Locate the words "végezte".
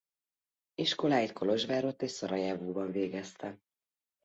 2.91-3.59